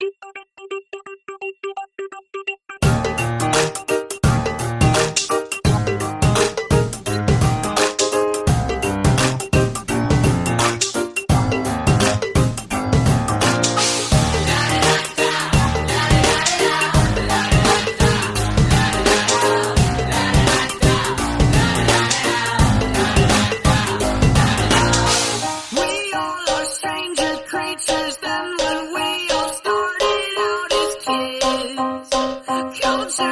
[0.00, 0.14] Thank
[1.06, 1.07] you.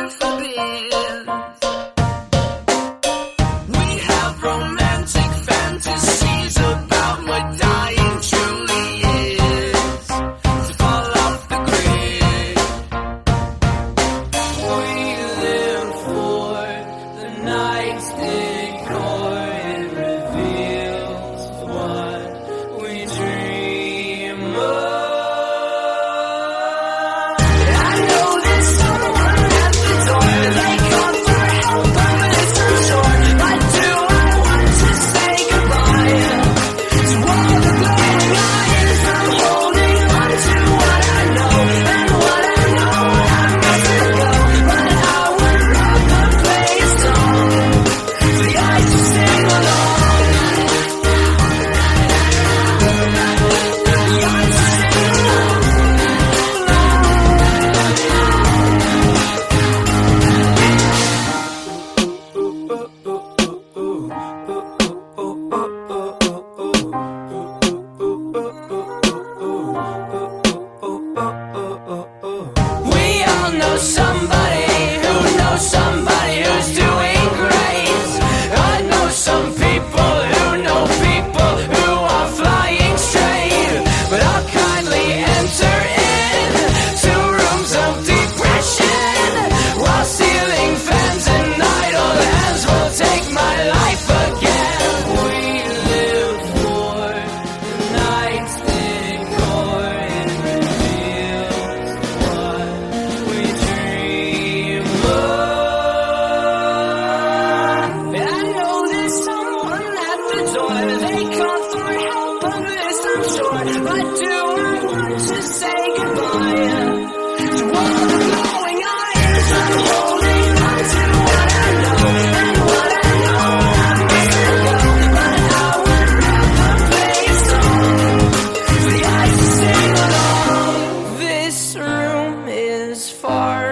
[0.06, 1.55] and for bill.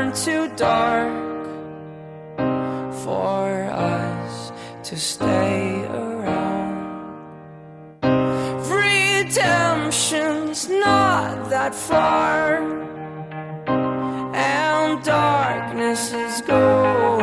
[0.05, 1.13] turned too dark
[3.05, 6.75] for us to stay around.
[8.69, 12.63] Redemption's not that far,
[14.35, 17.14] and darkness is gone.